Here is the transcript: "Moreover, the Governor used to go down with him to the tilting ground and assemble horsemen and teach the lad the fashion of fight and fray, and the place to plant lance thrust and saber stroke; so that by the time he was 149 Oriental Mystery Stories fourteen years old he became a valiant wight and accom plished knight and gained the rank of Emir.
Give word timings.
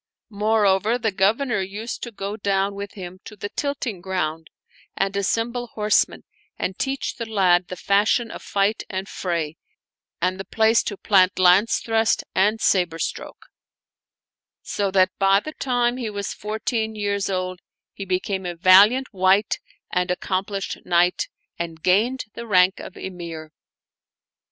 "Moreover, 0.31 0.97
the 0.97 1.11
Governor 1.11 1.61
used 1.61 2.01
to 2.01 2.11
go 2.11 2.35
down 2.35 2.73
with 2.73 2.93
him 2.93 3.19
to 3.23 3.35
the 3.35 3.49
tilting 3.49 4.01
ground 4.01 4.49
and 4.97 5.15
assemble 5.15 5.67
horsemen 5.75 6.23
and 6.57 6.75
teach 6.75 7.17
the 7.17 7.27
lad 7.29 7.67
the 7.67 7.75
fashion 7.75 8.31
of 8.31 8.41
fight 8.41 8.81
and 8.89 9.07
fray, 9.07 9.57
and 10.19 10.39
the 10.39 10.43
place 10.43 10.81
to 10.85 10.97
plant 10.97 11.37
lance 11.37 11.77
thrust 11.77 12.23
and 12.33 12.59
saber 12.59 12.97
stroke; 12.97 13.45
so 14.63 14.89
that 14.89 15.11
by 15.19 15.39
the 15.39 15.53
time 15.53 15.97
he 15.97 16.09
was 16.09 16.33
149 16.33 16.89
Oriental 16.99 17.15
Mystery 17.17 17.21
Stories 17.21 17.59
fourteen 17.59 17.59
years 17.59 17.59
old 17.59 17.59
he 17.93 18.05
became 18.05 18.45
a 18.47 18.55
valiant 18.55 19.13
wight 19.13 19.59
and 19.91 20.09
accom 20.09 20.43
plished 20.47 20.83
knight 20.83 21.27
and 21.59 21.83
gained 21.83 22.23
the 22.33 22.47
rank 22.47 22.79
of 22.79 22.97
Emir. 22.97 23.51